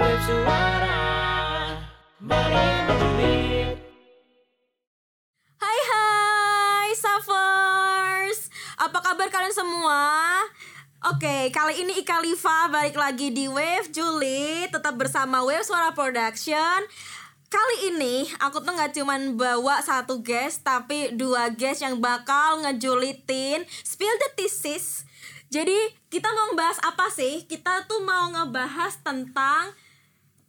[0.00, 0.16] Hai
[5.60, 8.48] hai Suffers
[8.80, 10.00] Apa kabar kalian semua?
[11.04, 13.92] Oke, kali ini Ika Liva balik lagi di Wave.
[13.92, 16.80] Juli Tetap bersama Wave Suara Production.
[17.52, 23.68] Kali ini aku tuh gak cuman bawa satu guest Tapi dua guest yang bakal ngejulitin
[23.84, 25.04] Spill the thesis.
[25.52, 25.76] Jadi
[26.08, 27.44] kita mau ngebahas apa sih?
[27.44, 29.76] Kita tuh mau ngebahas tentang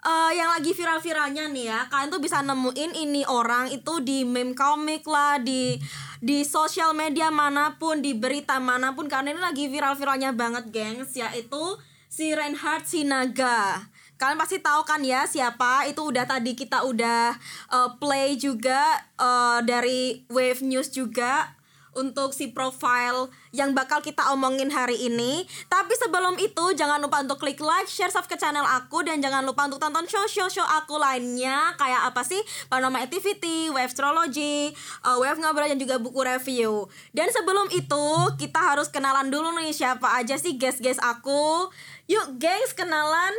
[0.02, 4.58] eh yang lagi viral-viralnya nih ya kalian tuh bisa nemuin ini orang itu di meme
[4.58, 5.78] komik lah di
[6.18, 11.14] di sosial media mana pun di berita mana pun karena ini lagi viral-viralnya banget gengs
[11.14, 11.78] yaitu
[12.12, 13.88] si Reinhard Sinaga.
[14.20, 15.90] Kalian pasti tahu kan ya siapa?
[15.90, 17.34] Itu udah tadi kita udah
[17.74, 21.61] eh, play juga eh, dari Wave News juga
[21.94, 25.46] untuk si profile yang bakal kita omongin hari ini.
[25.70, 29.44] Tapi sebelum itu jangan lupa untuk klik like, share, subscribe ke channel aku dan jangan
[29.44, 32.40] lupa untuk tonton show-show-show aku lainnya kayak apa sih?
[32.72, 34.72] Panorama Activity, Wave Astrology,
[35.04, 36.88] uh, Wave Ngobrol dan juga buku review.
[37.12, 38.06] Dan sebelum itu
[38.40, 41.68] kita harus kenalan dulu nih siapa aja sih guest-guest aku.
[42.08, 43.36] Yuk gengs kenalan.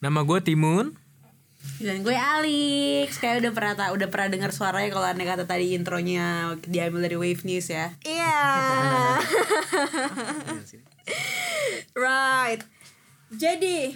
[0.00, 1.03] Nama gue Timun.
[1.74, 5.74] Dan gue Alex, kayak udah pernah ta- udah pernah dengar suaranya kalau aneh kata tadi
[5.74, 7.90] intronya diambil dari Wave News ya.
[8.06, 8.38] Iya.
[11.94, 12.62] right.
[13.34, 13.92] Jadi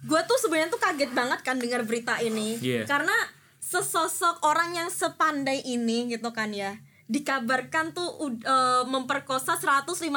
[0.00, 2.88] gue tuh sebenarnya tuh kaget banget kan dengar berita ini Iya.
[2.88, 3.12] karena
[3.60, 8.08] sesosok orang yang sepandai ini gitu kan ya dikabarkan tuh
[8.40, 10.08] eh, memperkosa 159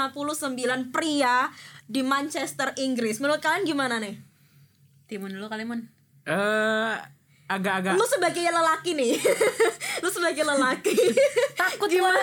[0.89, 1.49] pria
[1.83, 3.17] di Manchester Inggris.
[3.17, 4.21] Menurut kalian gimana nih?
[5.09, 5.65] Timun dulu kali
[6.23, 6.93] Eh
[7.43, 9.13] agak-agak Lu sebagai lelaki nih.
[10.03, 10.95] Lu sebagai lelaki.
[11.59, 12.19] Takut gimana?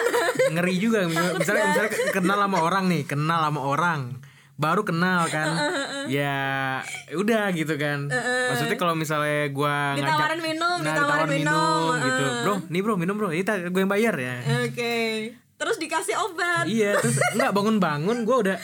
[0.51, 4.01] ngeri juga misalnya misalnya kenal sama orang nih, kenal sama orang.
[4.61, 5.57] Baru kenal kan.
[6.13, 6.37] ya
[7.17, 8.13] udah gitu kan.
[8.53, 12.25] Maksudnya kalau misalnya gua ngajak Ditawarin minum, nah, ditawarin minum, gitu.
[12.29, 12.41] uh.
[12.45, 13.33] Bro, nih bro, minum bro.
[13.33, 14.37] Ini gue yang bayar ya.
[14.69, 14.97] Oke.
[15.57, 16.69] Terus dikasih obat.
[16.69, 18.57] iya, terus enggak bangun-bangun gua udah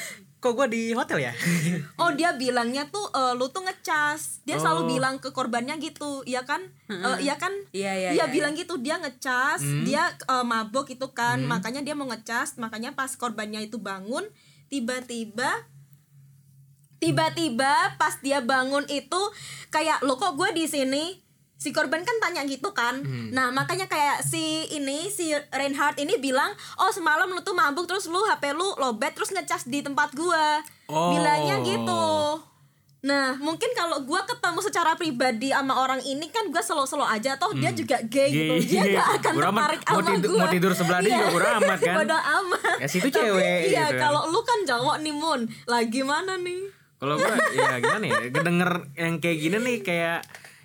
[0.46, 1.32] kok gua di hotel ya?
[2.00, 4.46] Oh dia bilangnya tuh eh, lu tuh ngecas.
[4.46, 4.62] Dia Oh.
[4.62, 6.62] selalu bilang ke korbannya gitu, iya kan?
[6.86, 7.50] Eh, iya kan?
[7.74, 9.82] Iya, iya, Dia iya, bilang gitu, dia ngecas, Hmm.
[9.82, 14.22] dia eh, mabok itu kan, makanya dia mau ngecas, makanya pas korbannya itu bangun,
[14.66, 15.66] tiba-tiba
[16.96, 19.20] tiba-tiba pas dia bangun itu
[19.68, 21.20] kayak lo kok gue di sini
[21.56, 23.28] si korban kan tanya gitu kan Hmm.
[23.30, 24.40] nah makanya kayak si
[24.70, 29.12] ini si Reinhardt ini bilang oh semalam lu tuh mabuk terus lu HP lu lobet
[29.12, 31.10] terus ngecas di tempat gua Oh.
[31.10, 32.06] bilangnya gitu
[33.02, 37.50] nah mungkin kalau gua ketemu secara pribadi sama orang ini kan gua selo-selo aja toh
[37.52, 38.60] dia juga gay gitu Hmm.
[38.60, 38.68] Gay.
[38.68, 41.16] dia gak akan tertarik Mau sama tidur- gua mau tidur sebelah dia Iya.
[41.16, 41.94] juga bodo amat kan.
[41.96, 44.02] Bodo amat Ya, situ cewek iya gitu kan.
[44.02, 46.62] kalau lu kan cowok nih Mun lagi mana nih
[46.96, 50.20] Kalau gue ya gimana ya Denger yang kayak gini nih kayak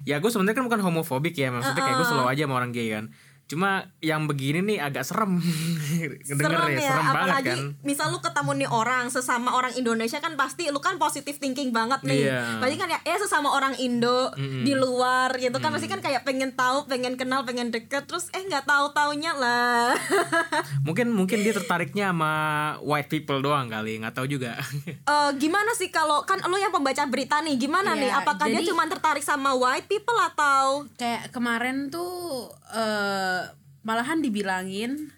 [0.08, 2.90] Ya gue sebenarnya kan bukan homofobik ya Maksudnya kayak gue slow aja sama orang gay
[2.90, 3.14] kan
[3.52, 3.70] Cuma
[4.00, 5.44] yang begini nih agak serem.
[6.32, 7.60] Denger serem ya, ya, serem banget apalagi kan.
[7.84, 12.00] misal lu ketemu nih orang sesama orang Indonesia kan pasti lu kan positive thinking banget
[12.02, 12.32] nih.
[12.32, 12.64] Iya.
[12.64, 15.68] pasti kan ya eh sesama orang Indo di luar gitu kan.
[15.70, 20.00] Pasti kan kayak pengen tahu pengen kenal pengen deket terus eh nggak tahu taunya lah.
[20.88, 22.34] Mungkin mungkin dia tertariknya sama
[22.80, 24.56] white people doang kali nggak tahu juga.
[24.88, 28.12] Eh, gimana sih kalau kan lu yang pembaca berita nih gimana Iya, nih?
[28.16, 33.41] Apakah dia jadi- cuma tertarik sama white people atau Kayak kemarin tuh eh
[33.82, 35.10] malahan dibilangin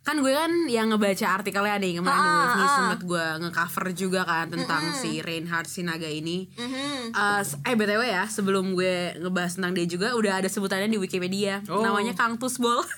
[0.00, 4.20] kan gue kan yang ngebaca artikelnya nih kemarin di Wave News sempat gue ngecover juga
[4.22, 6.48] kan tentang si Reinhard Sinaga ini.
[7.12, 10.96] Eh, s- eh btw ya sebelum gue ngebahas tentang dia juga udah ada sebutannya di
[10.96, 11.84] Wikipedia Oh.
[11.84, 12.80] namanya Kang Tusbol.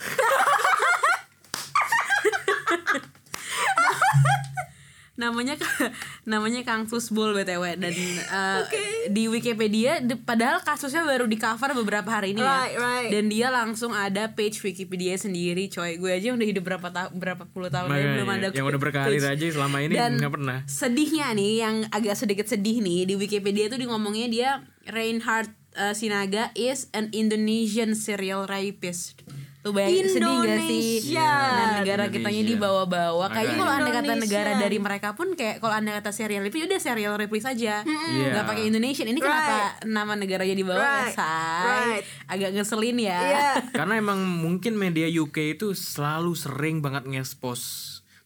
[5.21, 5.61] namanya
[6.25, 7.93] namanya Kang Tusbol btw dan
[8.39, 8.61] eh,
[9.07, 12.81] di Wikipedia de- padahal kasusnya baru di cover beberapa hari ini Right, ya.
[12.81, 13.11] Right.
[13.11, 15.95] dan dia langsung ada page Wikipedia sendiri coy.
[15.95, 19.21] Gue aja udah hidup berapa tahun berapa puluh tahun Makanya, belum ada Yang udah berkarir
[19.21, 19.31] page.
[19.31, 20.59] aja selama ini Dan nggak pernah.
[20.65, 24.51] sedihnya nih yang agak sedikit sedih nih di Wikipedia tuh di ngomongnya dia
[24.87, 29.21] Reinhard uh, Sinaga is an Indonesian serial rapist
[29.61, 31.33] Tuh bayangin sedih gak sih Indonesia.
[31.53, 32.51] Dan negara kitanya Indonesia.
[32.57, 34.25] dibawa-bawa Kayaknya kalau anda kata Indonesia.
[34.25, 38.29] negara dari mereka pun Kayak kalau anda kata serial rapist udah serial rapist aja Iya.
[38.33, 40.97] Gak pakai Indonesian Ini kenapa nama negaranya dibawa Right.
[41.07, 42.05] ya say Right.
[42.27, 43.49] Agak ngeselin ya Iya.
[43.79, 47.61] Karena emang mungkin media UK itu selalu sering banget ngespos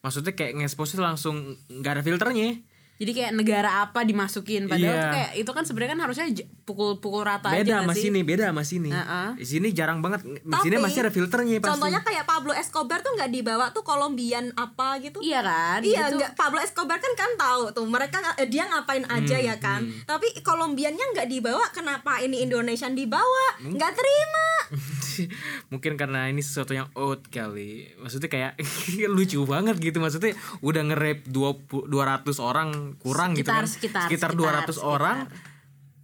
[0.00, 1.36] Maksudnya kayak ngespos itu langsung
[1.68, 2.62] nggak ada filternya
[2.94, 6.26] Jadi kayak negara apa dimasukin padahal tuh kayak itu kan sebenarnya kan harusnya
[6.62, 8.02] pukul-pukul rata aja beda sama sih?
[8.06, 9.28] sini beda sama sini Heeh.
[9.34, 13.12] di sini jarang banget di sini masih ada filternya pasti Contohnya kayak Pablo Escobar tuh
[13.12, 15.18] nggak dibawa tuh Kolombian apa gitu.
[15.18, 15.82] Iya kan?
[15.82, 16.16] Iya, Gitu.
[16.16, 19.80] nggak Pablo Escobar kan kan tahu tuh mereka eh, dia ngapain aja Hmm, ya kan.
[20.04, 23.58] Tapi Kolombiannya nggak dibawa, kenapa ini Indonesia dibawa?
[23.58, 23.74] Hmm.
[23.74, 24.46] Nggak terima.
[25.70, 28.52] mungkin karena ini sesuatu yang out kali maksudnya kayak
[29.14, 34.30] lucu banget gitu maksudnya udah nge-rap 20 200 orang kurang gitu Sekitar- kan sekitar- sekitar
[34.30, 35.18] sekitar, 200 orang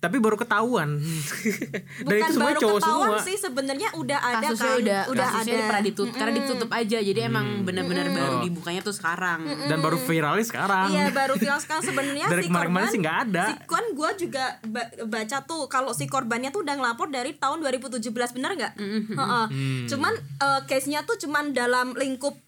[0.01, 4.37] tapi baru ketahuan dan Bukan itu semua baru cowok ketahuan semua sih sebenarnya udah ada
[4.43, 4.81] kasusnya kan.
[4.81, 5.67] udah, udah kasusnya ada.
[5.69, 8.41] pernah ditutup karena ditutup aja jadi emang benar-benar baru Oh.
[8.41, 12.81] dibukanya tuh sekarang dan baru viralnya sekarang Iya baru viral sekarang sebenarnya Dari si kemarin-kemarin
[12.81, 13.45] korban sih nggak ada.
[13.45, 17.61] Si kan gue juga ba- baca tuh kalau si korbannya tuh udah ngelapor dari tahun
[17.61, 18.01] 2017
[18.33, 18.73] bener nggak?
[18.81, 19.45] Heeh.
[19.47, 19.85] Hmm.
[19.85, 22.41] Cuman eh, case-nya tuh cuman dalam lingkup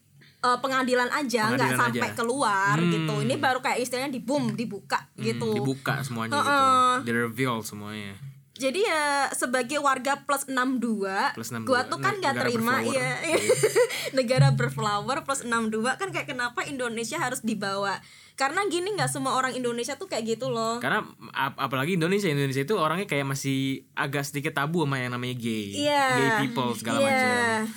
[0.42, 2.16] eh, pengadilan aja nggak sampai aja.
[2.16, 2.90] keluar Hmm.
[2.90, 3.14] gitu.
[3.22, 5.50] Ini baru kayak istilahnya di boom dibuka Hmm, gitu.
[5.54, 6.94] dibuka semuanya gitu Heeh.
[7.00, 8.14] di reveal semuanya
[8.62, 12.94] Jadi ya sebagai warga plus 62, Plus 62, gua tuh kan nggak terima berflower.
[12.94, 13.10] ya
[14.12, 17.98] negara berflower plus 62 kan kayak kenapa Indonesia harus dibawa?
[18.32, 20.78] Karena gini nggak semua orang Indonesia tuh kayak gitu loh.
[20.78, 23.58] karena ap- apalagi Indonesia Indonesia itu orangnya kayak masih
[23.92, 26.06] agak sedikit tabu sama yang namanya gay Iya.
[26.12, 27.28] gay people segala Iya, macam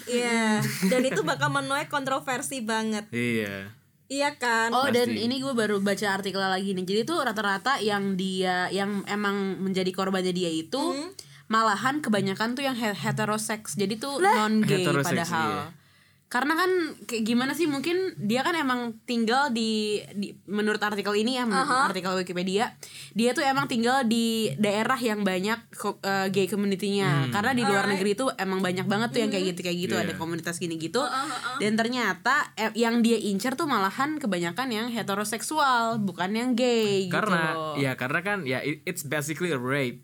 [0.08, 0.44] Iya.
[0.92, 3.10] Dan itu bakal menuai kontroversi banget.
[3.10, 3.74] iya
[4.06, 4.70] Iya kan?
[4.70, 5.24] Oh dan Pasti.
[5.24, 6.86] ini gue baru baca artikel lagi nih.
[6.86, 11.10] Jadi tuh rata-rata yang dia yang emang menjadi korbannya dia itu Hmm.
[11.46, 13.74] malahan kebanyakan tuh yang he- heteroseks.
[13.74, 15.50] Jadi tuh non gay padahal.
[15.50, 15.85] iya.
[16.36, 16.68] Karena kan
[17.08, 21.64] kayak gimana sih mungkin dia kan emang tinggal di, di menurut artikel ini ya menurut
[21.88, 22.76] artikel Wikipedia
[23.16, 25.56] dia tuh emang tinggal di daerah yang banyak
[26.04, 27.32] eh, gay community-nya.
[27.32, 30.04] Karena di luar negeri tuh emang banyak banget tuh yang kayak gitu kayak gitu Iya.
[30.04, 31.00] ada komunitas gini gitu.
[31.58, 37.56] Dan ternyata eh, yang dia incer tuh malahan kebanyakan yang heteroseksual bukan yang gay karena
[37.56, 37.64] gitu.
[37.80, 40.04] ya karena kan ya it- it's basically a rape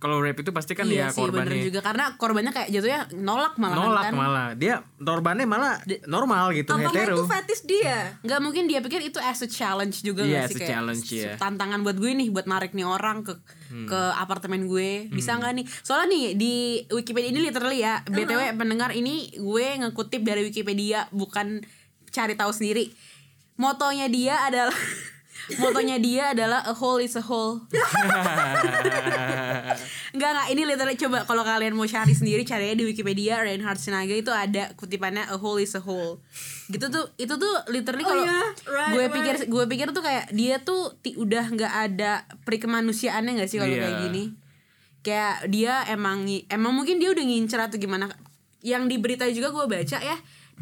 [0.00, 1.80] kalau rape itu pasti kan iya ya sih bener korbannya juga.
[1.80, 4.12] Karena korbannya kayak jatuhnya nolak malah nolak kan.
[4.16, 4.48] malah.
[4.56, 5.76] Dia korbannya malah
[6.06, 7.20] normal gitu itu hetero.
[7.22, 8.16] fetish dia?
[8.18, 10.70] nggak mungkin dia pikir itu as a challenge juga Iya, nggak sih as a kayak
[10.72, 11.32] challenge, iya.
[11.36, 13.36] tantangan buat gue nih buat narik nih orang ke
[13.70, 13.86] Hmm.
[13.86, 15.06] ke apartemen gue.
[15.08, 15.66] Bisa nggak nih?
[15.84, 16.54] Soalnya nih di
[16.88, 21.62] Wikipedia ini literally ya btw pendengar ini gue ngekutip dari Wikipedia bukan
[22.08, 22.90] cari tahu sendiri.
[23.54, 24.74] Motonya dia adalah
[25.58, 27.64] motonya dia adalah a whole is a whole
[30.14, 34.14] Enggak enggak ini literally coba kalau kalian mau cari sendiri cari di Wikipedia Reinhard Sinaga
[34.14, 36.22] itu ada kutipannya a whole is a whole.
[36.70, 39.14] Gitu tuh itu tuh literally kalau iya, right, gue right.
[39.14, 42.12] pikir gue pikir tuh kayak dia tuh ti- udah nggak ada
[42.44, 43.82] perikemanusiaannya nggak sih kalau Iya.
[43.86, 44.24] kayak gini.
[45.00, 48.10] Kayak dia emang emang mungkin dia udah ngincer atau gimana.
[48.60, 50.16] Yang di berita juga gue baca ya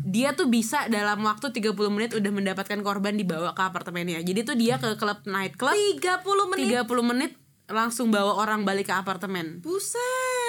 [0.05, 4.23] dia tuh bisa dalam waktu 30 menit udah mendapatkan korban dibawa ke apartemennya.
[4.23, 6.71] Jadi tuh dia ke klub night club 30 menit.
[6.83, 7.33] 30 menit
[7.69, 9.61] langsung bawa orang balik ke apartemen.
[9.61, 10.01] Buset.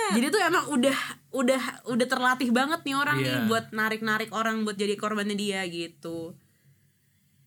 [0.10, 0.98] Jadi tuh emang udah
[1.30, 3.46] udah udah terlatih banget nih orang nih Iya.
[3.46, 6.34] buat narik-narik orang buat jadi korbannya dia gitu.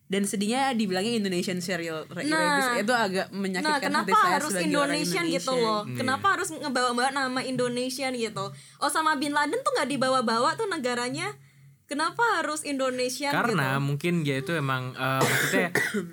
[0.05, 2.21] Dan sedihnya dibilangnya Indonesian serial Nah.
[2.21, 5.65] rapist itu agak Nah, menyakitkan kenapa hati saya harus sebagai orang Indonesian gitu Indonesia.
[5.65, 5.81] loh?
[5.97, 8.45] Kenapa harus ngebawa-bawa nama Indonesian gitu?
[8.77, 11.33] Osama bin Laden tuh nggak dibawa-bawa tuh negaranya.
[11.83, 13.85] Kenapa harus Indonesia karena gitu?
[13.85, 15.69] mungkin dia itu emang eh, maksudnya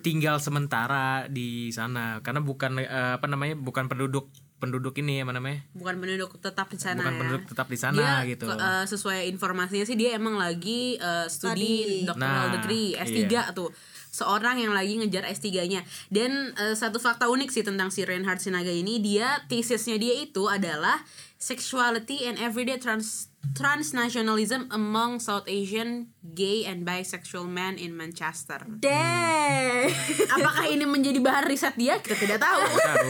[0.07, 4.29] tinggal sementara di sana karena bukan eh, apa namanya bukan penduduk
[4.61, 7.19] penduduk ini apa namanya Bukan penduduk tetap di sana bukan ya.
[7.25, 12.05] penduduk tetap di sana dia gitu eh, sesuai informasinya sih dia emang lagi eh, studi
[12.05, 12.05] Tadi.
[12.05, 13.43] doctoral Nah, degree S3 iya.
[13.57, 13.73] tuh
[14.11, 15.81] seorang yang lagi ngejar S3-nya
[16.13, 20.45] dan eh, satu fakta unik sih tentang si Reinhard Sinaga ini dia tesisnya dia itu
[20.45, 21.01] adalah
[21.41, 28.63] sexuality and everyday trans transnationalism among South Asian gay and bisexual men in Manchester.
[28.67, 29.89] Deh.
[30.31, 31.99] Apakah ini menjadi bahan riset dia?
[31.99, 32.61] Kita tidak tahu.
[32.61, 33.09] tahu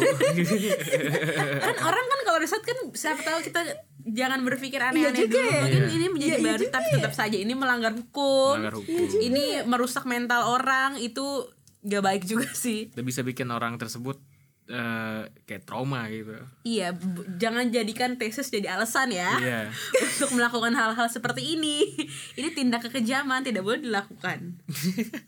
[1.62, 3.60] kan orang kan kalau riset kan siapa tahu kita
[4.02, 5.60] jangan berpikir aneh-aneh Iya juga dulu ya.
[5.60, 5.92] mungkin Iya.
[5.92, 6.94] ini menjadi Iya, iya baru juga tapi ya.
[6.96, 9.06] tetap saja ini melanggar hukum, Melanggar hukum.
[9.20, 11.26] ini merusak mental orang itu
[11.80, 14.20] gak baik juga sih Dia bisa bikin orang tersebut
[14.70, 19.60] eh, kayak trauma gitu iya bu- jangan jadikan tesis jadi alasan ya iya
[20.12, 21.82] untuk melakukan hal-hal seperti ini
[22.34, 24.54] ini tindak kekejaman tidak boleh dilakukan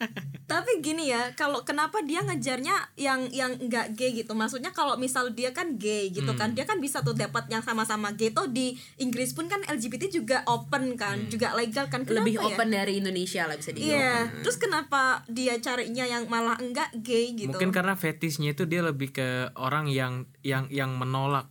[0.44, 4.36] Tapi gini ya, kalau kenapa dia ngejarnya yang yang enggak gay gitu?
[4.36, 6.36] Maksudnya kalau misal dia kan gay gitu Hmm.
[6.36, 10.12] kan, dia kan bisa tuh dapat yang sama-sama gay tuh di Inggris pun kan LGBT
[10.12, 12.04] juga open kan, juga legal kan.
[12.04, 12.44] Kenapa lebih ya?
[12.44, 17.32] open dari Indonesia lah bisa dibilang Iya, terus kenapa dia carinya yang malah enggak gay
[17.32, 17.48] gitu?
[17.48, 21.48] mungkin karena fetishnya itu dia lebih ke orang yang yang yang menolak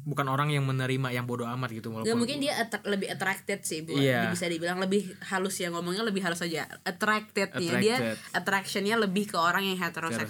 [0.00, 3.60] bukan orang yang menerima yang bodoh amat gitu Ya walaupun mungkin dia attra- lebih attracted
[3.60, 4.28] sih buat Iya.
[4.30, 8.16] bisa dibilang lebih halus ya ngomongnya lebih halus aja attracted nih dia Attracted.
[8.32, 10.24] attractionnya lebih ke orang yang heteroseksual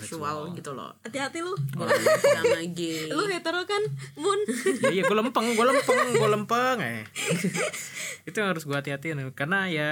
[0.50, 0.58] Heteroseksual.
[0.58, 1.54] gitu loh Hati-hati lu.
[2.34, 3.82] sama gay Lu hetero kan,
[4.16, 4.40] Mun?
[4.90, 7.02] iya gue lempeng gue lempeng gue lempeng eh
[8.26, 9.90] itu yang harus gue hati-hatiin karena ya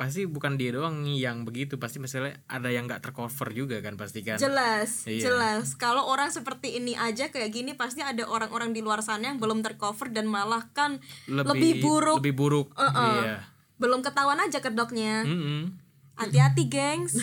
[0.00, 4.24] pasti bukan dia doang yang begitu pasti misalnya ada yang nggak tercover juga kan pasti
[4.24, 5.28] kan Jelas, Iya.
[5.28, 5.76] jelas.
[5.76, 9.60] Kalau orang seperti ini aja kayak gini pasti ada orang-orang di luar sana yang belum
[9.60, 12.24] tercover dan malah kan lebih, buruk.
[12.24, 13.12] lebih buruk Uh-uh.
[13.20, 13.36] iya
[13.76, 15.20] Belum ketahuan aja kedoknya.
[15.24, 15.76] Mm-mm.
[16.16, 17.16] Hati-hati, gengs.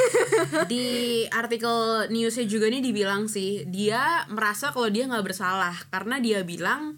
[0.72, 0.84] di
[1.28, 6.96] artikel newsnya juga nih dibilang sih dia merasa kalau dia nggak bersalah karena dia bilang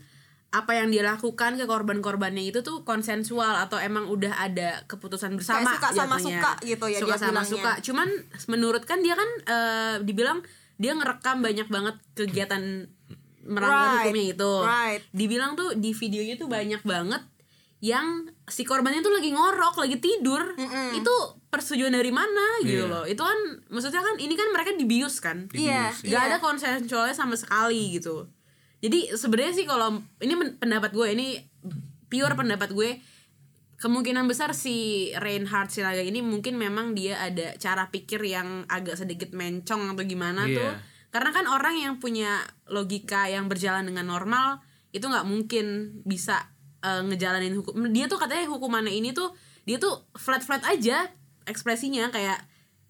[0.52, 5.64] apa yang dia lakukan ke korban-korbannya itu tuh konsensual atau emang udah ada keputusan bersama
[5.64, 6.24] Kayak suka sama jatuhnya.
[6.38, 7.50] suka gitu ya suka dia sama bilangnya.
[7.50, 8.08] suka cuman
[8.46, 10.44] menurut kan dia kan eh, dibilang
[10.76, 12.84] dia ngerekam banyak banget kegiatan
[13.42, 15.02] merangkul Right, hukumnya itu right.
[15.10, 17.22] dibilang tuh di videonya tuh banyak banget
[17.80, 18.06] yang
[18.44, 20.54] si korbannya tuh lagi ngorok lagi tidur
[20.92, 21.14] itu
[21.48, 22.92] persetujuan dari mana gitu Iya.
[22.92, 26.28] loh itu kan maksudnya kan ini kan mereka dibius kan Iya, nggak iya.
[26.28, 28.28] ada konsensualnya sama sekali gitu
[28.82, 31.26] jadi sebenarnya sih kalau ini pendapat gue ini
[32.10, 32.98] pure pendapat gue
[33.78, 39.34] kemungkinan besar si Reinhard Sinaga ini mungkin memang dia ada cara pikir yang agak sedikit
[39.34, 40.54] mencong atau gimana Iya.
[40.58, 40.72] tuh
[41.12, 44.62] karena kan orang yang punya logika yang berjalan dengan normal
[44.94, 46.46] itu nggak mungkin bisa
[46.82, 49.34] eh, ngejalanin hukum dia tuh katanya hukumannya ini tuh
[49.66, 51.10] dia tuh flat flat aja
[51.46, 52.38] ekspresinya kayak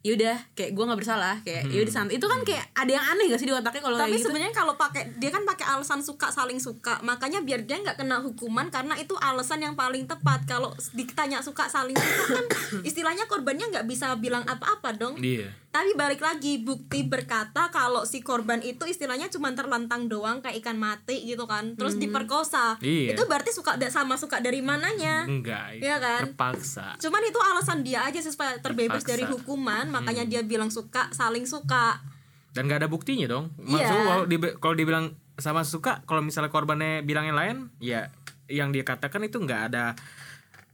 [0.03, 2.19] yaudah kayak gue nggak bersalah kayak yaudah santai.
[2.19, 4.27] Itu kan kayak ada yang aneh gak sih di otaknya kalau Tapi kayak gitu?
[4.29, 8.19] sebenarnya kalau pakai dia kan pakai alasan suka saling suka, makanya biar dia nggak kena
[8.19, 10.43] hukuman karena itu alasan yang paling tepat.
[10.51, 12.47] Kalau ditanya suka saling suka kan
[12.89, 15.15] istilahnya korbannya nggak bisa bilang apa-apa dong.
[15.23, 20.61] iya Tapi balik lagi bukti berkata kalau si korban itu istilahnya cuma terlentang doang kayak
[20.61, 22.77] ikan mati gitu kan, terus diperkosa.
[22.79, 23.13] Iya.
[23.13, 25.25] Itu berarti suka sama suka dari mananya?
[25.25, 26.21] enggak Iya kan?
[26.29, 29.11] terpaksa Cuman itu alasan dia aja sih supaya terbebas Terpaksa.
[29.11, 32.05] dari hukuman, makanya dia bilang suka saling suka.
[32.53, 34.05] dan nggak ada buktinya dong maksud Iya.
[34.05, 38.13] kalau di- kalau dibilang sama suka kalau misalnya korbannya bilang yang lain ya
[38.45, 39.97] yang dia katakan itu nggak ada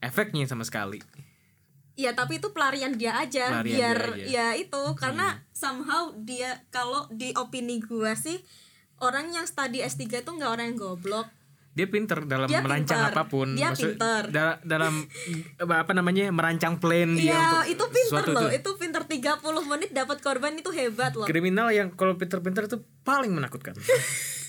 [0.00, 0.98] efeknya sama sekali
[1.98, 4.54] Iya tapi itu pelarian dia aja Pelarian biar dia aja.
[4.54, 8.38] ya itu karena somehow dia kalau di opini gua sih
[8.96, 11.26] orang yang studi S3 itu nggak orang yang goblok.
[11.70, 13.12] dia pinter dalam Dia merancang pinter.
[13.12, 14.22] apa pun Dia Maksud- pinter.
[14.28, 15.06] da- dalam
[15.78, 18.40] apa namanya merancang plan dia Iya, untuk itu pinter loh.
[18.40, 18.46] itu.
[18.56, 18.87] Itu pinter
[19.18, 21.24] 30 menit dapat korban itu hebat loh.
[21.24, 23.74] kriminal yang kalau pinter-pinter itu paling menakutkan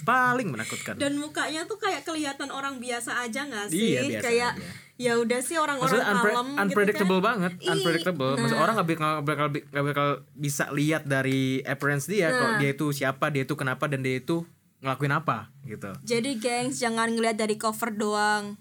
[0.01, 3.97] paling menakutkan Dan mukanya tuh kayak kelihatan orang biasa aja nggak sih?
[3.97, 4.69] Iya, biasa kayak aja.
[4.95, 7.29] ya udah sih orang-orang unpre- kalem unpredictable gitu kan.
[7.29, 8.31] banget, Ih, unpredictable.
[8.35, 8.63] Maksud nah.
[8.63, 12.59] orang nggak bakal, bakal, nggak bakal bisa lihat dari appearance dia kalau Nah.
[12.59, 14.47] dia itu siapa, dia itu kenapa dan dia itu
[14.79, 15.91] ngelakuin apa gitu.
[16.01, 18.55] Jadi gengs jangan ngeliat dari cover doang.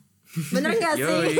[0.52, 1.04] Bener gak sih?
[1.04, 1.34] Yoi.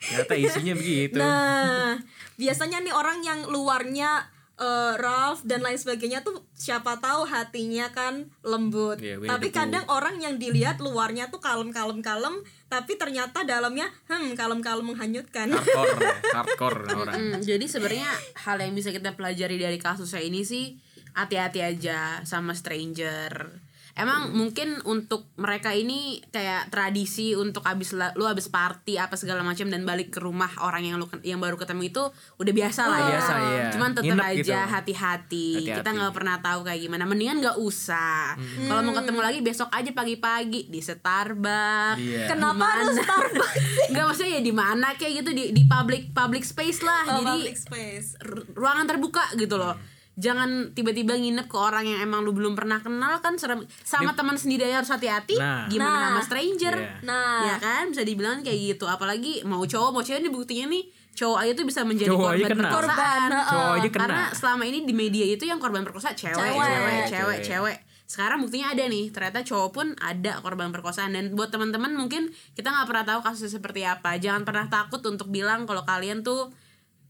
[0.00, 1.16] Ternyata isinya begitu.
[1.16, 2.00] Nah,
[2.40, 4.28] biasanya nih orang yang luarnya
[4.60, 9.00] eh, rough dan lain sebagainya tuh siapa tahu hatinya kan lembut.
[9.00, 14.36] Iya, Winnie tapi kadang orang yang dilihat luarnya tuh kalem-kalem kalem, tapi ternyata dalamnya hmm
[14.36, 15.48] kalem-kalem menghanyutkan.
[15.52, 15.96] hardcore,
[16.36, 17.16] hardcore orang.
[17.16, 18.10] Hmm, jadi sebenarnya
[18.44, 20.76] hal yang bisa kita pelajari dari kasusnya ini sih
[21.16, 23.69] hati-hati aja sama stranger.
[23.98, 29.66] Emang mungkin untuk mereka ini kayak tradisi untuk abis lu abis party apa segala macam
[29.66, 32.02] dan balik ke rumah orang yang lu yang baru ketemu itu
[32.38, 33.08] udah biasa lah ya.
[33.10, 33.66] Biasa, iya.
[33.74, 34.52] Cuman tetap Nginep aja gitu.
[34.54, 35.48] hati-hati.
[35.60, 35.78] Hati-hati.
[35.82, 37.04] Kita nggak pernah tahu kayak gimana.
[37.04, 38.38] Mendingan nggak usah.
[38.38, 41.98] Kalau mau ketemu lagi besok aja pagi-pagi di Starbucks.
[41.98, 42.26] Iya.
[42.30, 42.94] Kenapa harus?
[42.98, 43.56] Starbucks?
[43.90, 47.02] Enggak maksudnya ya di mana kayak gitu di di public public space lah.
[47.10, 48.08] Oh, Jadi public space.
[48.54, 49.74] ruangan terbuka gitu loh.
[50.14, 54.34] Jangan tiba-tiba nginep ke orang yang emang lu belum pernah kenal kan serem sama teman
[54.34, 55.34] sendiri aja harus hati-hati.
[55.34, 55.64] Nah.
[55.66, 56.06] Gimana Nah.
[56.10, 56.74] sama stranger?
[56.76, 56.90] Iya.
[57.02, 57.40] Nah.
[57.44, 58.84] Ya kan bisa dibilang kayak gitu.
[58.84, 62.48] Apalagi mau cowok mau cewek ini buktinya nih cowok aja tuh bisa menjadi Cowok korban
[62.50, 62.68] kena.
[62.68, 63.28] perkosaan.
[63.30, 64.02] Cowok aja kena.
[64.02, 66.52] Karena selama ini di media itu yang korban perkosa cewek, Cewek.
[66.52, 67.38] cewek, cewek, Cewek.
[67.42, 67.78] cewek.
[68.04, 72.66] Sekarang buktinya ada nih, ternyata cowok pun ada korban perkosaan dan buat teman-teman mungkin kita
[72.66, 74.18] nggak pernah tahu kasusnya seperti apa.
[74.18, 76.50] Jangan pernah takut untuk bilang kalau kalian tuh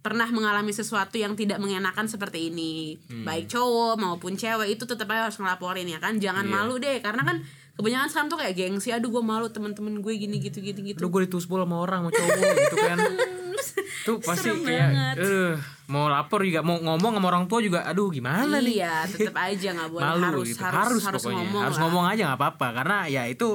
[0.01, 2.97] pernah mengalami sesuatu yang tidak mengenakan seperti ini.
[3.05, 3.23] Hmm.
[3.23, 6.17] Baik cowok maupun cewek itu tetap aja harus ngelaporin ya kan.
[6.17, 6.53] Jangan Iya.
[6.53, 7.37] malu deh karena kan
[7.77, 11.09] kebanyakan sekarang tuh kayak gengsi aduh gue malu teman-teman gue gini gitu gitu gitu Aduh
[11.09, 12.99] gue ditusbol sama orang sama cowok gitu kan
[14.01, 15.53] Tuh pasti Serem kayak eh
[15.87, 19.73] Mau lapor juga Mau ngomong sama orang tua juga Aduh gimana nih iya tetap aja
[19.73, 21.83] nggak boleh Malu harus, gitu harus Harus, harus pokoknya ngomong Harus lah.
[21.85, 23.49] ngomong aja gak apa-apa Karena ya itu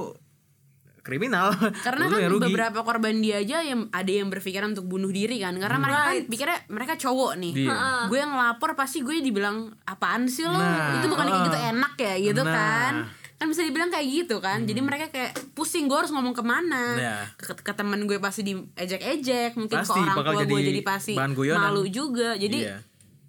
[1.05, 1.53] Kriminal
[1.85, 2.49] karena kan yang rugi.
[2.49, 6.11] beberapa korban dia aja yang ada yang berpikiran untuk bunuh diri kan karena mereka kan
[6.11, 6.25] Right.
[6.25, 7.77] pikirnya mereka cowok nih Iya.
[8.07, 11.45] gue yang lapor pasti gue dibilang apaan sih lo Nah, itu bukan kayak ah.
[11.45, 12.51] gitu enak ya gitu Nah.
[12.51, 12.93] kan
[13.35, 16.83] kan bisa dibilang kayak gitu kan jadi mereka kayak pusing gue harus ngomong ke mana
[16.95, 17.17] Iya.
[17.35, 21.31] ke, ke temen gue pasti diejek-ejek mungkin Pasti, ke orang tua gue jadi pasti bahan
[21.31, 21.61] guyonan.
[21.65, 22.77] malu juga jadi Iya.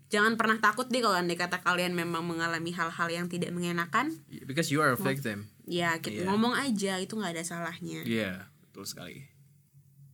[0.08, 4.14] jangan pernah takut deh kalau andai kata kalian memang mengalami hal-hal yang tidak mengenakan
[4.44, 6.30] because you are a victim ya kita Iya.
[6.30, 9.26] ngomong aja itu nggak ada salahnya iya betul sekali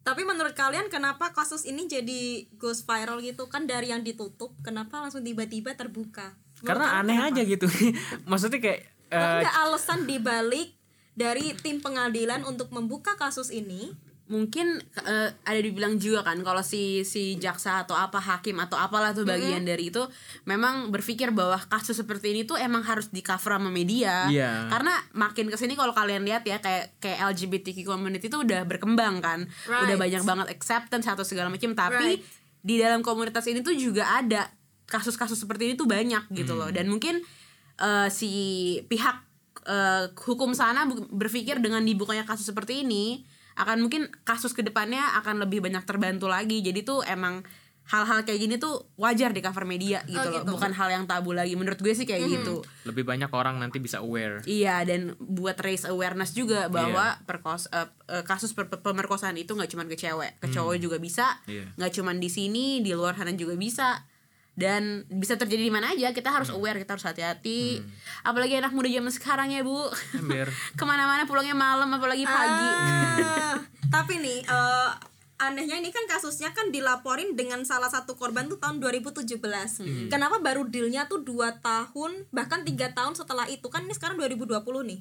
[0.02, 2.20] Tapi menurut kalian kenapa kasus ini jadi
[2.56, 6.34] ghost viral gitu kan dari yang ditutup kenapa langsung tiba-tiba terbuka?
[6.58, 7.30] Menurut karena aneh kenapa?
[7.30, 7.66] aja gitu
[8.30, 10.74] maksudnya kayak Enggak alasan dibalik
[11.14, 13.94] dari tim pengadilan untuk membuka kasus ini.
[14.22, 19.12] Mungkin eh, ada dibilang juga kan kalau si si jaksa atau apa hakim atau apalah
[19.12, 20.00] tuh bagian dari itu
[20.44, 24.70] memang berpikir bahwa kasus seperti ini tuh emang harus di cover sama media Iya.
[24.70, 29.20] karena makin ke sini kalau kalian lihat ya kayak kayak LGBTQ community itu udah berkembang
[29.20, 29.90] kan Right.
[29.90, 32.22] udah banyak banget acceptance atau segala macam tapi Right.
[32.62, 34.48] di dalam komunitas ini tuh juga ada
[34.86, 37.20] kasus-kasus seperti ini tuh banyak gitu loh dan mungkin
[37.76, 38.30] eh, si
[38.86, 39.16] pihak
[39.66, 45.42] eh, hukum sana berpikir dengan dibukanya kasus seperti ini akan mungkin kasus ke depannya akan
[45.42, 46.60] lebih banyak terbantu lagi.
[46.60, 47.44] Jadi tuh emang
[47.82, 50.46] hal-hal kayak gini tuh wajar di cover media gitu loh.
[50.46, 50.54] gitu.
[50.54, 51.58] bukan hal yang tabu lagi.
[51.58, 52.62] Menurut gue sih kayak gitu.
[52.86, 54.38] Lebih banyak orang nanti bisa aware.
[54.46, 59.66] Iya dan buat raise awareness juga bahwa perkos eh, eh, kasus per- pemerkosaan itu nggak
[59.68, 61.74] cuma ke cewek, ke cowok juga bisa, Iya.
[61.74, 64.06] nggak cuma di sini, di luar sana juga bisa
[64.52, 66.12] dan bisa terjadi di mana aja.
[66.12, 67.80] Kita harus aware, kita harus hati-hati.
[68.24, 69.88] Apalagi anak muda zaman sekarang ya bu,
[70.78, 72.68] ke mana-mana pulangnya malam apalagi pagi.
[72.68, 73.56] Ah,
[73.94, 74.90] tapi nih eh,
[75.42, 79.26] anehnya ini kan kasusnya kan dilaporin dengan salah satu korban tuh tahun 2017.
[80.12, 84.62] Kenapa baru dealnya tuh dua tahun bahkan tiga tahun setelah itu kan ini sekarang 2020
[84.62, 85.00] nih.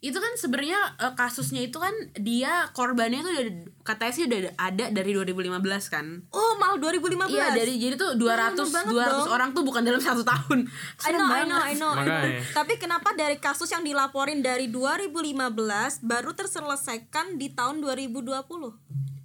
[0.00, 3.46] Itu kan sebenarnya eh, kasusnya itu kan dia korbannya tuh udah
[3.84, 5.60] katanya sih udah ada dari 2015
[5.92, 6.24] kan.
[6.32, 7.28] Oh mal 2015.
[7.28, 9.28] Iya dari jadi tuh 200 lama banget 200 dong.
[9.28, 10.64] orang tuh bukan dalam satu tahun.
[11.04, 11.92] I know, I know, I know, I know.
[12.00, 12.40] Makanya.
[12.56, 15.52] Tapi kenapa dari kasus yang dilaporin dari 2015
[16.00, 18.40] baru terselesaikan di tahun 2020?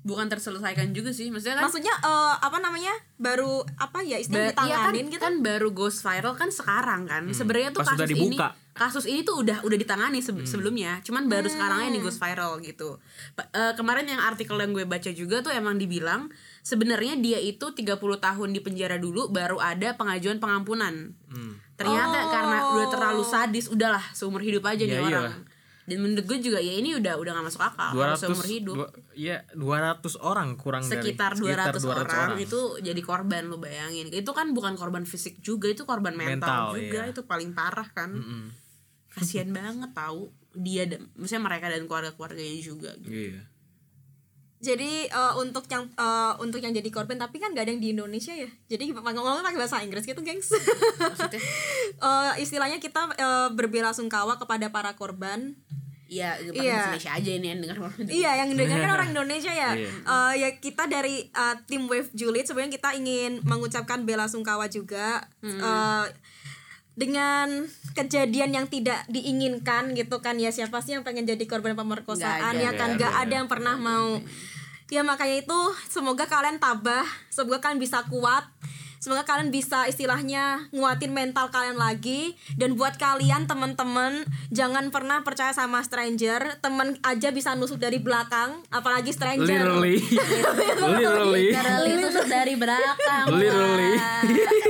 [0.06, 2.94] Bukan terselesaikan juga sih, maksudnya kan Maksudnya eh, apa namanya?
[3.16, 5.24] Baru apa ya istilah Ba- iya kan, ditanganin gitu?
[5.24, 7.26] kan baru ghost viral kan sekarang kan.
[7.32, 8.38] Sebenarnya tuh Pas kasus ini.
[8.76, 11.00] Kasus ini tuh udah udah ditangani se- sebelumnya.
[11.00, 13.00] Cuman baru sekarang ini ghost viral gitu.
[13.32, 16.28] Pa- eh, kemarin yang artikel yang gue baca juga tuh emang dibilang
[16.60, 21.16] sebenarnya dia itu 30 tahun di penjara dulu baru ada pengajuan pengampunan.
[21.74, 25.24] Ternyata karena udah terlalu sadis, udahlah seumur hidup aja nih Ya iyalah.
[25.32, 25.44] orang.
[25.86, 28.76] Dan menurut gue juga ya ini udah udah gak masuk akal harus 200 seumur hidup.
[28.76, 34.26] dua- iya 200 orang kurang sekitar dari 200, orang, itu jadi korban lu bayangin itu
[34.28, 37.14] kan bukan korban fisik juga itu korban mental, Mental, juga iya.
[37.14, 38.18] itu paling parah kan
[39.16, 43.12] kasihan banget tahu dia dan maksudnya mereka dan keluarga keluarganya juga gitu.
[43.32, 43.42] iya
[44.56, 47.94] Jadi eh, untuk yang eh, untuk yang jadi korban tapi kan gak ada yang di
[47.94, 48.50] Indonesia ya.
[48.66, 50.50] Jadi ngomong pakai bahasa Inggris gitu, gengs.
[50.98, 51.38] maksudnya
[52.08, 55.54] Eh, istilahnya kita eh, berbela sungkawa kepada para korban.
[56.06, 56.82] iya Iya.
[56.88, 59.72] Indonesia aja ini yang dengar Iya, yang dengar kan orang Indonesia ya.
[59.74, 59.90] Iya.
[59.92, 65.30] Eh, ya kita dari eh, tim Wave Julid sebenarnya kita ingin mengucapkan bela sungkawa juga
[65.44, 66.06] eh,
[66.96, 72.56] dengan kejadian yang tidak diinginkan gitu kan ya siapa sih yang pengen jadi korban pemerkosaan
[72.56, 72.96] ya kan?
[72.96, 73.24] Nggak ada.
[73.28, 74.20] ada yang pernah mau.
[74.86, 77.04] ya makanya itu semoga kalian tabah
[77.34, 78.46] semoga kalian bisa kuat
[79.00, 82.36] semoga kalian bisa istilahnya nguatin mental kalian lagi.
[82.56, 86.60] Dan buat kalian teman-teman jangan pernah percaya sama stranger.
[86.60, 89.66] Temen aja bisa nusuk dari belakang apalagi stranger.
[89.66, 89.98] Literally.
[90.96, 91.46] Literally.
[91.52, 93.94] Literally itu dari belakang Literally.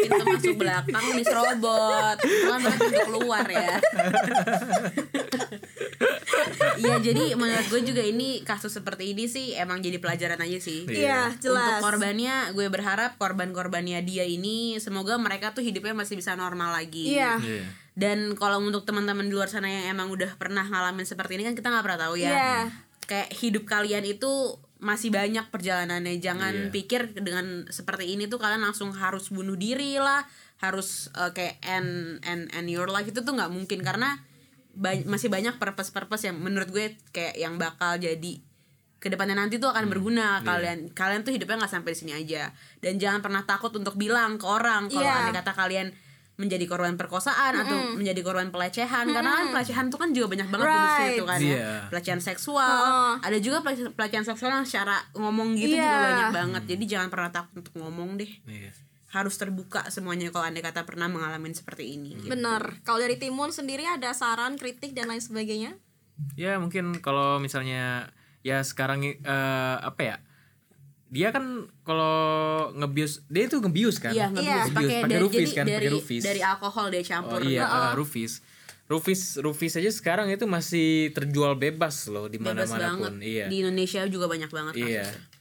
[0.05, 3.75] Pintu masuk belakang diserobot Bukan berarti pintu keluar ya.
[6.75, 10.87] Iya jadi menurut gue juga ini kasus seperti ini sih emang jadi pelajaran aja sih.
[10.87, 11.35] Iya.
[11.39, 11.79] Jelas.
[11.79, 17.11] Untuk korbannya gue berharap korban-korbannya dia ini Semoga mereka tuh hidupnya masih bisa normal lagi
[17.11, 17.65] iya Iya.
[17.91, 21.55] Dan kalau untuk teman-teman di luar sana yang emang udah pernah ngalamin seperti ini kan
[21.55, 22.55] kita nggak pernah tahu ya Iya.
[23.03, 24.31] Kayak hidup kalian itu
[24.77, 26.71] masih banyak perjalanannya Jangan Iya.
[26.71, 30.23] pikir dengan seperti ini tuh kalian langsung harus bunuh diri lah
[30.57, 34.19] Harus eh, kayak end, end, end your life itu tuh nggak mungkin Karena
[34.71, 38.43] ba- masih banyak purpose-purpose yang menurut gue kayak yang bakal jadi
[39.05, 40.41] ke depannya nanti tuh akan berguna.
[40.41, 42.49] kalian kalian tuh hidupnya nggak sampai di sini aja.
[42.81, 45.21] Dan jangan pernah takut untuk bilang ke orang kalau Iya.
[45.21, 45.93] andai kata kalian
[46.35, 49.05] menjadi korban perkosaan atau menjadi korban pelecehan.
[49.07, 51.19] Karena kan pelecehan tuh kan juga banyak banget jenisnya Right.
[51.21, 51.53] tuh kan Iya.
[51.55, 52.81] ya pelecehan seksual.
[53.21, 56.01] Ada juga pelecehan, seksual yang secara ngomong gitu juga Iya.
[56.09, 56.63] banyak banget.
[56.75, 58.31] Jadi jangan pernah takut untuk ngomong deh.
[58.49, 58.73] Iya.
[59.15, 62.27] harus terbuka semuanya kalau andai kata pernah mengalami seperti ini gitu.
[62.27, 65.71] benar kalau dari Timun sendiri ada saran kritik dan lain sebagainya?
[66.35, 68.11] Ya mungkin kalau misalnya
[68.45, 69.17] ya sekarang eh,
[69.81, 70.15] apa ya
[71.09, 72.17] dia kan kalau
[72.73, 74.33] ngebius dia itu ngebius kan Iya, Iya.
[74.33, 76.21] ngebius Ngebius, pakai dari rufis kan, dari rufis.
[76.21, 77.39] dari alkohol dia oh campur.
[77.41, 78.45] iya eh, rufis
[78.85, 83.13] Rufis Rufis aja sekarang itu masih terjual bebas loh di mana-mana banget pun.
[83.17, 83.45] Iya.
[83.49, 85.09] di Indonesia juga banyak banget Iya.
[85.09, 85.33] kasusnya.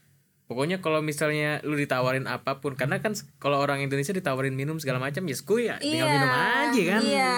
[0.45, 4.97] Pokoknya kalau misalnya lu ditawarin apa pun karena kan kalau orang Indonesia ditawarin minum segala
[4.97, 7.01] macam ya skuy ya tinggal minum aja kan.
[7.01, 7.37] Iya.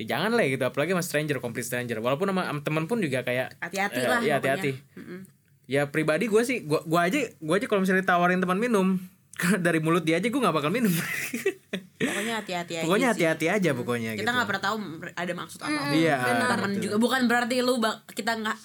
[0.00, 2.00] Ya jangan lah gitu apalagi sama stranger, complete stranger.
[2.00, 4.36] Walaupun sama, sama temen pun juga kayak Hati-hati eh, lah pokoknya.
[4.40, 4.70] hati-hati.
[5.68, 8.96] Ya pribadi gue sih gua gua aja gua aja kalau misalnya ditawarin teman minum
[9.66, 10.92] dari mulut dia aja gue nggak bakal minum.
[12.00, 14.32] pokoknya hati-hati aja pokoknya hati-hati aja pokoknya kita gitu.
[14.32, 14.76] nggak pernah tahu
[15.12, 16.16] ada maksud apa Iya.
[16.48, 16.82] temen betul.
[16.82, 18.56] juga bukan berarti lu bak- kita nggak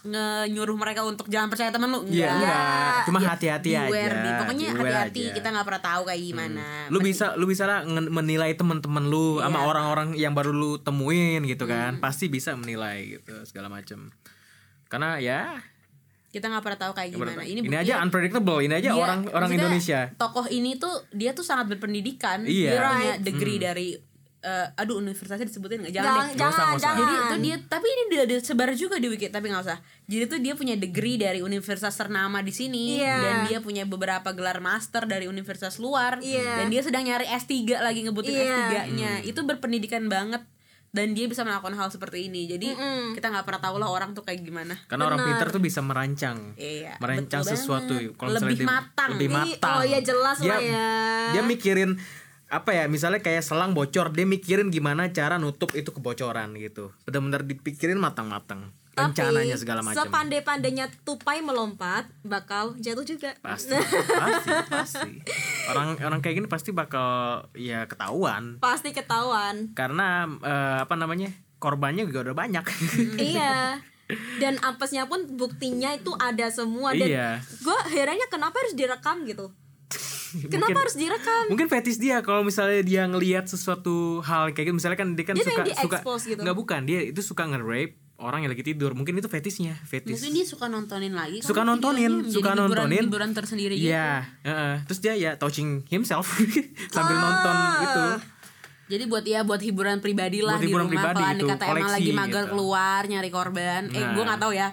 [0.48, 2.96] nyuruh mereka untuk jangan percaya temen lu Iya, enggak.
[3.06, 3.86] Cuma hati-hati aja.
[3.86, 4.34] Beware nih.
[4.40, 5.34] pokoknya hati-hati aja.
[5.34, 9.60] kita nggak pernah tahu kayak gimana lu bisa lu bisa lah menilai teman-teman lu sama
[9.60, 9.68] Iya.
[9.68, 14.16] orang-orang yang baru lu temuin gitu kan pasti bisa menilai gitu segala macam
[14.88, 15.60] karena ya
[16.36, 19.50] kita nggak pernah tahu kayak gimana ini ini aja unpredictable ini aja dia- orang orang
[19.50, 22.70] Indonesia tokoh ini tuh dia tuh sangat berpendidikan Iya.
[22.70, 23.24] dia punya Right.
[23.24, 23.90] degree dari
[24.44, 26.78] eh, aduh universitasnya disebutin nggak jangan, Jangan, deh jangan, usah.
[26.78, 27.00] jangan.
[27.02, 30.38] jadi itu dia tapi ini dia disebar juga di wiki tapi nggak usah jadi tuh
[30.38, 33.18] dia punya degree dari universitas ternama di sini Iya.
[33.18, 36.62] dan dia punya beberapa gelar master dari universitas luar Iya.
[36.62, 38.46] dan dia sedang nyari S3 lagi ngebutin Iya.
[38.46, 40.46] S3-nya itu berpendidikan banget
[40.96, 42.48] dan dia bisa melakukan hal seperti ini.
[42.48, 42.72] Jadi
[43.12, 44.80] kita nggak pernah tahu lah orang tuh kayak gimana.
[44.88, 46.56] Karena orang pintar tuh bisa merancang.
[46.56, 47.94] Iya, merancang betul sesuatu.
[48.16, 49.10] kalau misalnya Lebih dia- matang.
[49.12, 49.76] lebih Ih, matang.
[49.76, 50.88] oh iya, jelas dia, lah ya.
[51.36, 52.00] dia mikirin
[52.46, 56.96] apa ya misalnya kayak selang bocor dia mikirin gimana cara nutup itu kebocoran gitu.
[57.04, 60.00] Benar-benar dipikirin matang-matang rencananya segala macam.
[60.02, 63.36] sepandai-pandainya tupai melompat bakal jatuh juga.
[63.38, 65.10] Pasti pasti pasti.
[65.68, 67.06] Orang orang kayak gini pasti bakal
[67.52, 68.58] ya ketahuan.
[68.58, 69.72] Pasti ketahuan.
[69.72, 71.28] Karena eh, apa namanya
[71.58, 72.64] korbannya juga udah banyak.
[73.16, 73.84] Iya.
[74.38, 76.94] Dan apesnya pun buktinya itu ada semua.
[76.94, 77.30] Dan Iya.
[77.42, 79.50] gue herannya kenapa harus direkam gitu?
[80.46, 81.44] Kenapa Mungkin- harus direkam?
[81.48, 84.76] mungkin fetis dia kalau misalnya dia ngelihat sesuatu hal kayak gitu.
[84.76, 86.42] Misalnya kan dia kan Dia suka suka gitu.
[86.44, 86.82] nggak bukan.
[86.84, 90.66] Dia itu suka nge-rape orang yang lagi tidur mungkin itu fetisnya fetis mungkin dia suka
[90.66, 93.04] nontonin lagi Suka kan nontonin, suka jadi hiburan, nontonin.
[93.04, 94.76] hiburan tersendiri gitu Iya, heeh.
[94.84, 96.24] terus dia ya touching himself
[96.96, 98.06] sambil nonton gitu.
[98.86, 101.46] Jadi buat ya buat hiburan pribadi lah Buat di hiburan rumah pribadi kalau anda gitu,
[101.50, 102.52] kata emang lagi mager gitu.
[102.54, 103.82] keluar nyari korban.
[103.90, 104.14] Eh Nah.
[104.14, 104.68] gue nggak tahu ya.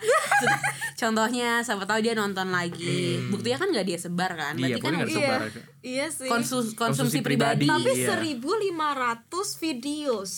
[1.01, 3.19] Contohnya siapa tahu dia nonton lagi.
[3.27, 4.53] Buktinya kan nggak dia sebar kan.
[4.53, 4.61] Hmm.
[4.61, 5.37] Iya, Berarti kan pokoknya nggak iya
[5.83, 7.65] iya sih konsu- konsumsi, Konsumsi pribadi.
[7.65, 7.67] pribadi.
[7.67, 8.09] tapi Iya.
[8.13, 10.31] 1500 videos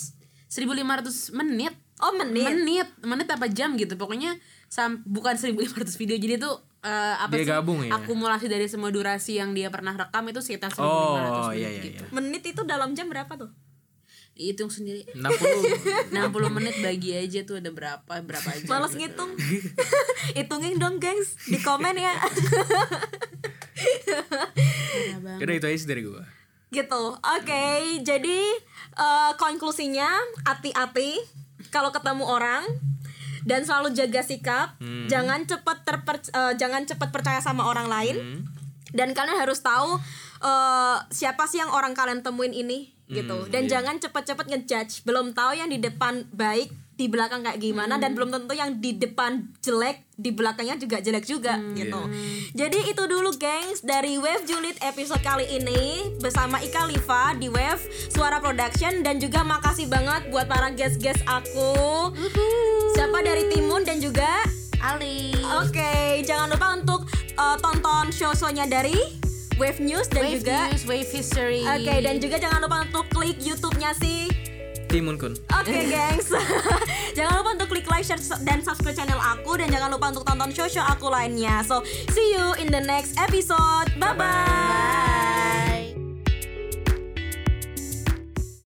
[0.46, 1.74] 1500 menit.
[1.96, 3.94] Oh menit Menit, menit apa jam gitu.
[3.94, 4.34] Pokoknya
[4.66, 6.16] sam bukan 1500 video.
[6.16, 7.50] Jadi itu eh, apa Dia sih?
[7.50, 7.94] gabung ya?
[7.94, 11.82] Akumulasi dari semua durasi yang dia pernah rekam itu sekitar 1500 Oh, menit iya iya
[11.82, 12.02] gitu.
[12.02, 12.10] iya.
[12.10, 13.50] menit itu dalam jam berapa tuh
[14.34, 15.06] Hitung sendiri.
[15.14, 16.10] 60 60
[16.58, 18.66] menit bagi aja tuh ada berapa berapa aja.
[18.66, 19.30] Males ngitung
[20.36, 22.18] Hitungin dong gengs Di komen ya.
[25.38, 26.26] Udah itu aja sih dari gua.
[26.68, 27.66] Gitu Oke
[28.02, 28.38] Jadi
[28.96, 30.10] eh, Konklusinya
[30.44, 31.22] Hati-hati
[31.68, 32.64] Kalau ketemu orang
[33.44, 34.76] Dan selalu jaga sikap
[35.08, 38.16] Jangan cepet terper, eh, Jangan cepet percaya sama orang lain.
[38.94, 40.00] Dan kalian harus tahu
[40.44, 43.52] eh, Siapa sih yang orang kalian temuin ini Gitu.
[43.52, 45.04] Dan jangan cepet-cepet ngejudge.
[45.04, 48.94] Belum tahu yang di depan baik di belakang kayak gimana dan belum tentu yang di
[48.94, 52.00] depan jelek di belakangnya juga jelek juga gitu.
[52.54, 57.82] Jadi itu dulu gengs dari Wave Julid episode kali ini bersama Ika Liva di Wave
[58.14, 62.14] Suara Production dan juga makasih banget buat para guest-guest aku.
[62.94, 64.30] Siapa dari Timun dan juga
[64.84, 65.34] Ali.
[65.64, 67.08] Oke, jangan lupa untuk
[67.40, 68.94] uh, tonton show-shownya dari
[69.58, 71.62] Wave News dan Wave juga News, Wave History.
[71.62, 74.28] Oke, dan juga jangan lupa untuk klik YouTube-nya si
[74.94, 75.34] Timun kun.
[75.50, 76.30] Oke gengs.
[77.18, 79.58] Jangan lupa untuk klik like, share, dan subscribe channel aku.
[79.58, 81.66] Dan jangan lupa untuk tonton show-show aku lainnya.
[81.66, 81.82] So,
[82.14, 83.90] see you in the next episode.
[83.98, 85.83] Bye-bye